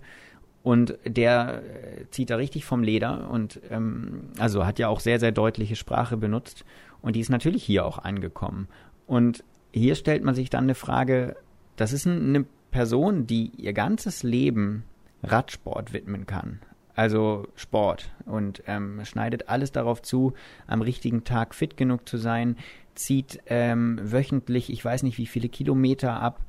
[0.63, 5.19] Und der äh, zieht da richtig vom Leder und ähm, also hat ja auch sehr,
[5.19, 6.63] sehr deutliche Sprache benutzt.
[7.01, 8.67] Und die ist natürlich hier auch angekommen.
[9.07, 11.35] Und hier stellt man sich dann eine Frage,
[11.75, 14.83] das ist eine Person, die ihr ganzes Leben
[15.23, 16.59] Radsport widmen kann.
[16.93, 20.33] Also Sport und ähm, schneidet alles darauf zu,
[20.67, 22.57] am richtigen Tag fit genug zu sein,
[22.95, 26.41] zieht ähm, wöchentlich, ich weiß nicht wie viele Kilometer ab,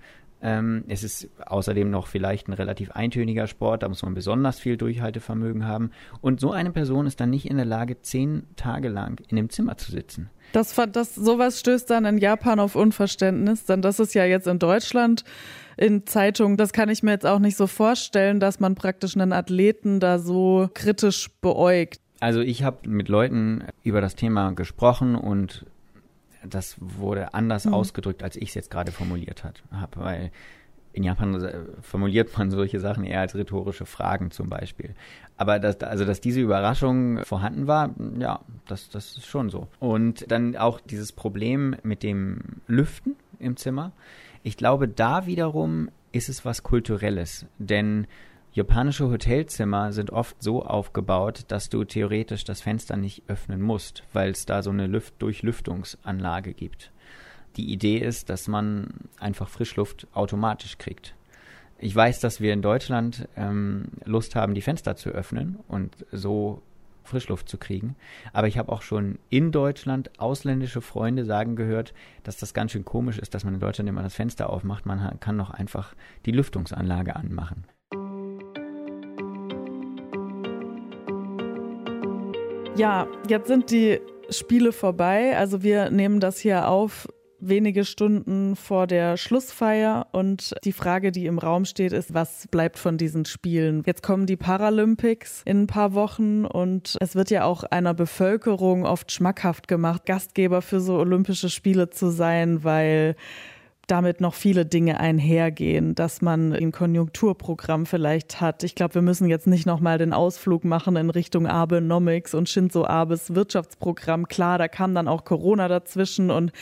[0.42, 4.76] ähm, es ist außerdem noch vielleicht ein relativ eintöniger Sport, da muss man besonders viel
[4.76, 5.90] Durchhaltevermögen haben.
[6.20, 9.50] Und so eine Person ist dann nicht in der Lage, zehn Tage lang in dem
[9.50, 10.31] Zimmer zu sitzen.
[10.52, 14.59] Das, das, sowas stößt dann in Japan auf Unverständnis, denn das ist ja jetzt in
[14.59, 15.24] Deutschland
[15.76, 19.33] in Zeitungen, das kann ich mir jetzt auch nicht so vorstellen, dass man praktisch einen
[19.33, 22.00] Athleten da so kritisch beäugt.
[22.20, 25.66] Also ich habe mit Leuten über das Thema gesprochen und
[26.44, 27.74] das wurde anders mhm.
[27.74, 29.57] ausgedrückt, als ich es jetzt gerade formuliert habe,
[29.96, 30.31] weil
[30.92, 34.94] in Japan äh, formuliert man solche Sachen eher als rhetorische Fragen zum Beispiel.
[35.37, 39.68] Aber dass, also, dass diese Überraschung vorhanden war, ja, das, das ist schon so.
[39.81, 43.92] Und dann auch dieses Problem mit dem Lüften im Zimmer.
[44.42, 48.07] Ich glaube, da wiederum ist es was Kulturelles, denn
[48.54, 54.30] Japanische Hotelzimmer sind oft so aufgebaut, dass du theoretisch das Fenster nicht öffnen musst, weil
[54.30, 56.92] es da so eine Lüft Durchlüftungsanlage gibt.
[57.56, 61.14] Die Idee ist, dass man einfach Frischluft automatisch kriegt.
[61.78, 66.60] Ich weiß, dass wir in Deutschland ähm, Lust haben, die Fenster zu öffnen und so
[67.04, 67.96] Frischluft zu kriegen.
[68.34, 72.84] Aber ich habe auch schon in Deutschland ausländische Freunde sagen gehört, dass das ganz schön
[72.84, 74.84] komisch ist, dass man in Deutschland immer das Fenster aufmacht.
[74.84, 75.94] Man kann doch einfach
[76.26, 77.64] die Lüftungsanlage anmachen.
[82.76, 85.37] Ja, jetzt sind die Spiele vorbei.
[85.37, 87.06] Also wir nehmen das hier auf
[87.38, 92.78] wenige Stunden vor der Schlussfeier und die Frage, die im Raum steht, ist, was bleibt
[92.78, 93.82] von diesen Spielen?
[93.85, 98.87] Jetzt kommen die Paralympics in ein paar Wochen und es wird ja auch einer Bevölkerung
[98.87, 103.16] oft schmackhaft gemacht, Gastgeber für so Olympische Spiele zu sein, weil
[103.87, 108.62] damit noch viele Dinge einhergehen, dass man ein Konjunkturprogramm vielleicht hat.
[108.62, 112.85] Ich glaube, wir müssen jetzt nicht nochmal den Ausflug machen in Richtung Abenomics und Shinzo
[112.85, 114.29] Abes Wirtschaftsprogramm.
[114.29, 116.53] Klar, da kam dann auch Corona dazwischen und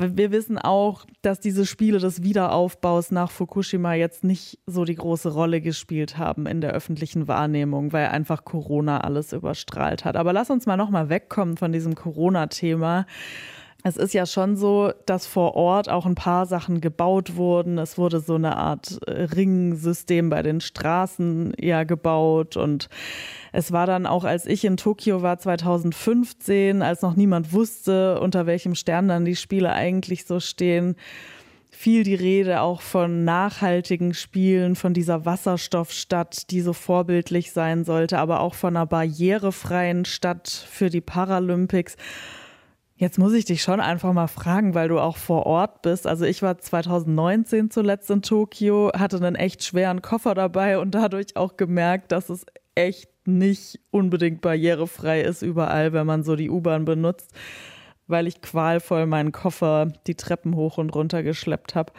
[0.00, 5.32] wir wissen auch, dass diese Spiele des Wiederaufbaus nach Fukushima jetzt nicht so die große
[5.32, 10.16] Rolle gespielt haben in der öffentlichen Wahrnehmung, weil einfach Corona alles überstrahlt hat.
[10.16, 13.06] Aber lass uns mal nochmal wegkommen von diesem Corona-Thema
[13.84, 17.78] es ist ja schon so, dass vor Ort auch ein paar Sachen gebaut wurden.
[17.78, 22.56] Es wurde so eine Art äh, Ringsystem bei den Straßen ja gebaut.
[22.56, 22.88] Und
[23.52, 28.46] es war dann auch, als ich in Tokio war 2015, als noch niemand wusste, unter
[28.46, 30.96] welchem Stern dann die Spiele eigentlich so stehen,
[31.70, 38.18] viel die Rede auch von nachhaltigen Spielen, von dieser Wasserstoffstadt, die so vorbildlich sein sollte,
[38.18, 41.96] aber auch von einer barrierefreien Stadt für die Paralympics.
[43.00, 46.04] Jetzt muss ich dich schon einfach mal fragen, weil du auch vor Ort bist.
[46.04, 51.36] Also ich war 2019 zuletzt in Tokio, hatte einen echt schweren Koffer dabei und dadurch
[51.36, 56.84] auch gemerkt, dass es echt nicht unbedingt barrierefrei ist überall, wenn man so die U-Bahn
[56.84, 57.30] benutzt,
[58.08, 61.92] weil ich qualvoll meinen Koffer die Treppen hoch und runter geschleppt habe.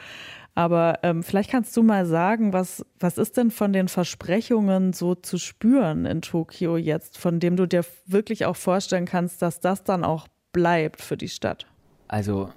[0.54, 5.16] Aber ähm, vielleicht kannst du mal sagen, was, was ist denn von den Versprechungen so
[5.16, 9.86] zu spüren in Tokio jetzt, von dem du dir wirklich auch vorstellen kannst, dass das
[9.86, 11.68] dann auch bleibt für die Stadt?
[12.08, 12.52] Also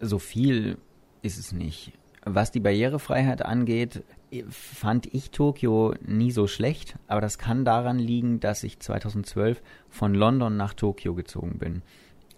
[0.00, 0.78] so viel
[1.22, 1.92] ist es nicht.
[2.24, 4.02] Was die Barrierefreiheit angeht,
[4.50, 10.14] fand ich Tokio nie so schlecht, aber das kann daran liegen, dass ich 2012 von
[10.14, 11.82] London nach Tokio gezogen bin.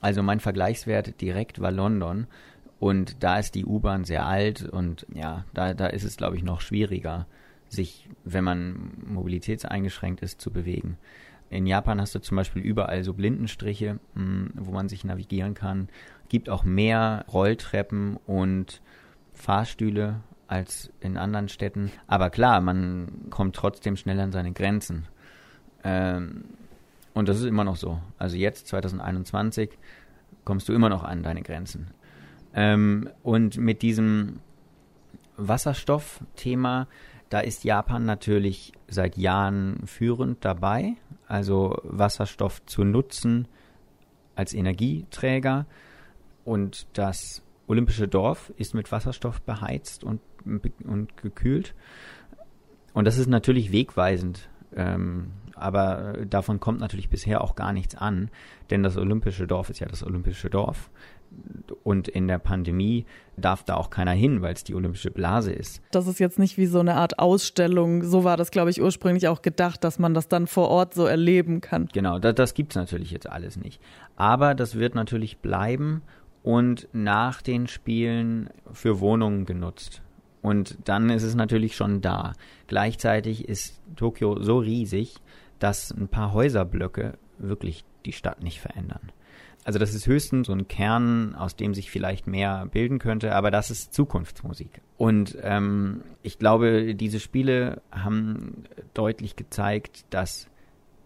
[0.01, 2.27] Also mein Vergleichswert direkt war London
[2.79, 6.43] und da ist die U-Bahn sehr alt und ja, da, da ist es, glaube ich,
[6.43, 7.27] noch schwieriger,
[7.69, 10.99] sich, wenn man mobilitätseingeschränkt ist, zu bewegen.
[11.51, 15.89] In Japan hast du zum Beispiel überall so Blindenstriche, hm, wo man sich navigieren kann.
[16.29, 18.83] Gibt auch mehr Rolltreppen und
[19.33, 21.91] Fahrstühle als in anderen Städten.
[22.07, 25.07] Aber klar, man kommt trotzdem schnell an seine Grenzen.
[25.85, 26.45] Ähm,
[27.15, 28.01] und das ist immer noch so.
[28.19, 29.71] Also jetzt, 2021,
[30.45, 31.89] kommst du immer noch an deine Grenzen.
[32.55, 34.41] Ähm, und mit diesem
[35.37, 36.89] Wasserstoffthema,
[37.29, 40.97] da ist Japan natürlich seit Jahren führend dabei
[41.29, 43.47] also Wasserstoff zu nutzen
[44.35, 45.67] als Energieträger.
[46.45, 50.21] Und das Olympische Dorf ist mit Wasserstoff beheizt und,
[50.85, 51.75] und gekühlt.
[52.95, 58.31] Und das ist natürlich wegweisend Ähm, aber davon kommt natürlich bisher auch gar nichts an,
[58.71, 60.89] denn das olympische Dorf ist ja das olympische Dorf.
[61.83, 63.05] Und in der Pandemie
[63.37, 65.83] darf da auch keiner hin, weil es die olympische Blase ist.
[65.91, 68.03] Das ist jetzt nicht wie so eine Art Ausstellung.
[68.03, 71.05] So war das, glaube ich, ursprünglich auch gedacht, dass man das dann vor Ort so
[71.05, 71.89] erleben kann.
[71.93, 73.83] Genau, das, das gibt es natürlich jetzt alles nicht.
[74.17, 76.03] Aber das wird natürlich bleiben
[76.43, 80.01] und nach den Spielen für Wohnungen genutzt.
[80.43, 82.33] Und dann ist es natürlich schon da.
[82.67, 85.17] Gleichzeitig ist Tokio so riesig,
[85.59, 89.13] dass ein paar Häuserblöcke wirklich die Stadt nicht verändern.
[89.65, 93.51] Also das ist höchstens so ein Kern, aus dem sich vielleicht mehr bilden könnte, aber
[93.51, 94.81] das ist Zukunftsmusik.
[94.97, 100.49] Und ähm, ich glaube, diese Spiele haben deutlich gezeigt, dass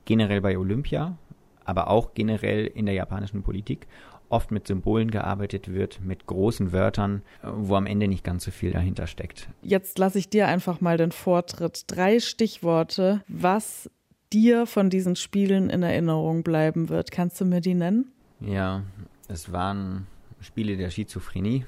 [0.04, 1.18] generell bei Olympia,
[1.64, 3.88] aber auch generell in der japanischen Politik
[4.32, 8.72] oft mit Symbolen gearbeitet wird, mit großen Wörtern, wo am Ende nicht ganz so viel
[8.72, 9.48] dahinter steckt.
[9.62, 11.84] Jetzt lasse ich dir einfach mal den Vortritt.
[11.86, 13.90] Drei Stichworte, was
[14.32, 17.10] dir von diesen Spielen in Erinnerung bleiben wird.
[17.10, 18.10] Kannst du mir die nennen?
[18.40, 18.84] Ja,
[19.28, 20.06] es waren
[20.40, 21.66] Spiele der Schizophrenie,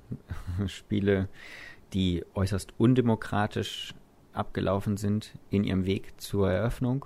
[0.66, 1.28] Spiele,
[1.92, 3.94] die äußerst undemokratisch
[4.32, 7.04] abgelaufen sind in ihrem Weg zur Eröffnung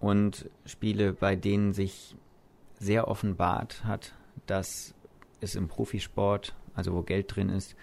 [0.00, 2.16] und Spiele, bei denen sich
[2.78, 4.12] sehr offenbart hat,
[4.46, 4.94] dass
[5.40, 7.76] es im Profisport, also wo Geld drin ist,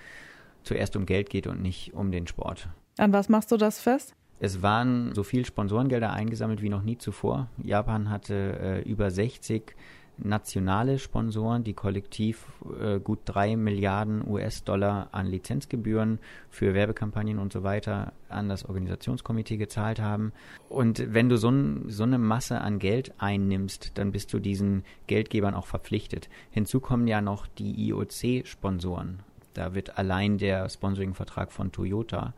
[0.63, 2.69] zuerst um Geld geht und nicht um den Sport.
[2.97, 4.15] An was machst du das fest?
[4.39, 7.47] Es waren so viel Sponsorengelder eingesammelt wie noch nie zuvor.
[7.63, 9.75] Japan hatte äh, über 60
[10.17, 12.45] nationale Sponsoren, die kollektiv
[12.79, 16.19] äh, gut drei Milliarden US-Dollar an Lizenzgebühren
[16.49, 20.31] für Werbekampagnen und so weiter an das Organisationskomitee gezahlt haben.
[20.69, 21.51] Und wenn du so,
[21.87, 26.29] so eine Masse an Geld einnimmst, dann bist du diesen Geldgebern auch verpflichtet.
[26.51, 29.19] Hinzu kommen ja noch die IOC-Sponsoren.
[29.53, 32.33] Da wird allein der Sponsoring-Vertrag von Toyota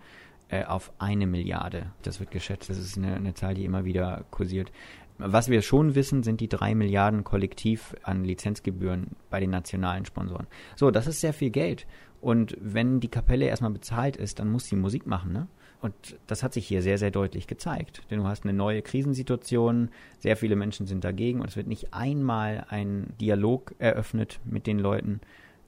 [0.53, 1.91] äh, auf eine Milliarde.
[2.01, 2.69] Das wird geschätzt.
[2.69, 4.71] Das ist eine, eine Zahl, die immer wieder kursiert.
[5.17, 10.47] Was wir schon wissen, sind die drei Milliarden kollektiv an Lizenzgebühren bei den nationalen Sponsoren.
[10.75, 11.85] So, das ist sehr viel Geld.
[12.19, 15.47] Und wenn die Kapelle erstmal bezahlt ist, dann muss sie Musik machen, ne?
[15.81, 15.93] Und
[16.27, 18.03] das hat sich hier sehr, sehr deutlich gezeigt.
[18.09, 21.93] Denn du hast eine neue Krisensituation, sehr viele Menschen sind dagegen und es wird nicht
[21.93, 25.19] einmal ein Dialog eröffnet mit den Leuten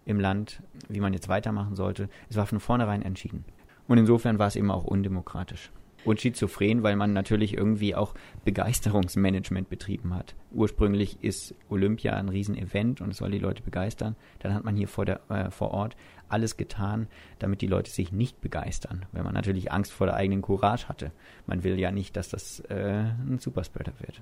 [0.06, 2.08] im Land, wie man jetzt weitermachen sollte.
[2.30, 3.44] Es war von vornherein entschieden.
[3.90, 5.70] Und insofern war es eben auch undemokratisch
[6.06, 8.14] und schizophren, weil man natürlich irgendwie auch
[8.46, 10.36] Begeisterungsmanagement betrieben hat.
[10.52, 14.16] Ursprünglich ist Olympia ein Riesenevent und es soll die Leute begeistern.
[14.40, 15.98] Dann hat man hier vor, der, äh, vor Ort
[16.30, 17.08] alles getan,
[17.40, 21.12] damit die Leute sich nicht begeistern, weil man natürlich Angst vor der eigenen Courage hatte.
[21.46, 24.22] Man will ja nicht, dass das äh, ein Superspreader wird.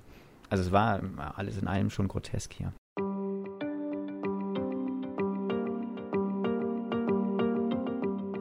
[0.50, 1.02] Also es war
[1.36, 2.74] alles in allem schon grotesk hier.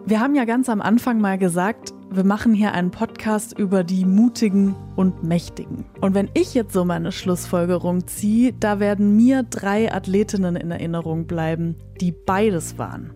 [0.04, 4.04] Wir haben ja ganz am Anfang mal gesagt, wir machen hier einen Podcast über die
[4.04, 5.86] Mutigen und Mächtigen.
[6.00, 11.26] Und wenn ich jetzt so meine Schlussfolgerung ziehe, da werden mir drei Athletinnen in Erinnerung
[11.26, 13.14] bleiben, die beides waren.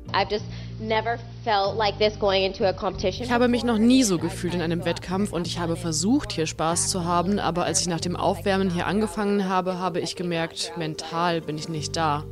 [3.24, 6.46] Ich habe mich noch nie so gefühlt in einem Wettkampf und ich habe versucht, hier
[6.46, 10.72] Spaß zu haben, aber als ich nach dem Aufwärmen hier angefangen habe, habe ich gemerkt,
[10.76, 12.24] mental bin ich nicht da.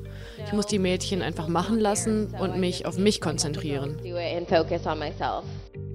[0.47, 3.99] Ich muss die Mädchen einfach machen lassen und mich auf mich konzentrieren.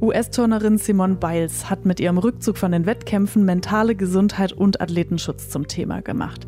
[0.01, 5.67] US-Turnerin Simone Biles hat mit ihrem Rückzug von den Wettkämpfen mentale Gesundheit und Athletenschutz zum
[5.67, 6.47] Thema gemacht.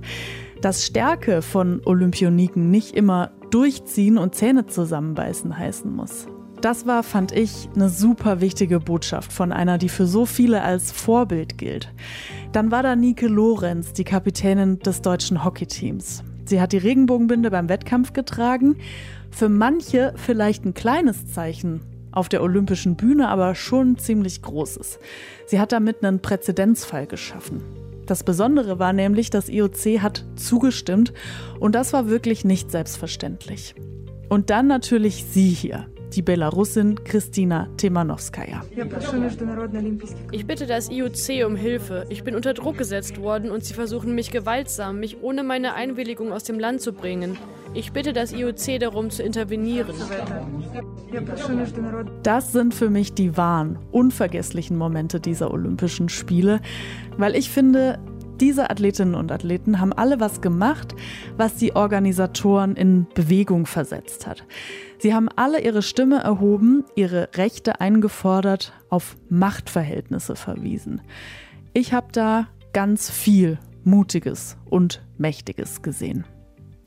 [0.61, 6.27] Dass Stärke von Olympioniken nicht immer durchziehen und Zähne zusammenbeißen heißen muss.
[6.61, 10.91] Das war, fand ich, eine super wichtige Botschaft von einer, die für so viele als
[10.91, 11.91] Vorbild gilt.
[12.51, 16.23] Dann war da Nike Lorenz, die Kapitänin des deutschen Hockeyteams.
[16.45, 18.77] Sie hat die Regenbogenbinde beim Wettkampf getragen.
[19.31, 21.81] Für manche vielleicht ein kleines Zeichen,
[22.11, 24.99] auf der olympischen Bühne aber schon ziemlich großes.
[25.45, 27.61] Sie hat damit einen Präzedenzfall geschaffen.
[28.05, 31.13] Das Besondere war nämlich, das IOC hat zugestimmt
[31.59, 33.75] und das war wirklich nicht selbstverständlich.
[34.27, 38.63] Und dann natürlich sie hier, die Belarusin Kristina Temanowskaja.
[40.31, 42.05] Ich bitte das IOC um Hilfe.
[42.09, 46.33] Ich bin unter Druck gesetzt worden und sie versuchen mich gewaltsam, mich ohne meine Einwilligung
[46.33, 47.37] aus dem Land zu bringen.
[47.73, 49.95] Ich bitte das IOC darum zu intervenieren.
[52.23, 56.59] Das sind für mich die wahren, unvergesslichen Momente dieser Olympischen Spiele,
[57.17, 57.99] weil ich finde,
[58.41, 60.95] diese Athletinnen und Athleten haben alle was gemacht,
[61.37, 64.43] was die Organisatoren in Bewegung versetzt hat.
[64.97, 71.01] Sie haben alle ihre Stimme erhoben, ihre Rechte eingefordert, auf Machtverhältnisse verwiesen.
[71.73, 76.25] Ich habe da ganz viel Mutiges und Mächtiges gesehen.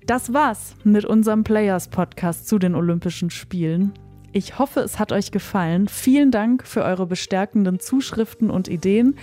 [0.06, 3.92] Das war's mit unserem Players Podcast zu den Olympischen Spielen.
[4.32, 5.88] Ich hoffe, es hat euch gefallen.
[5.88, 9.16] Vielen Dank für eure bestärkenden Zuschriften und Ideen.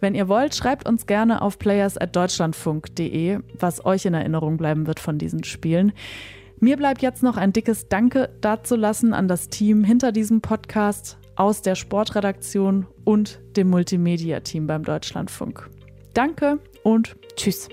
[0.00, 5.18] Wenn ihr wollt, schreibt uns gerne auf players@deutschlandfunk.de, was euch in Erinnerung bleiben wird von
[5.18, 5.92] diesen Spielen.
[6.58, 11.62] Mir bleibt jetzt noch ein dickes Danke dazulassen an das Team hinter diesem Podcast aus
[11.62, 15.70] der Sportredaktion und dem Multimedia-Team beim Deutschlandfunk.
[16.14, 17.68] Danke und tschüss.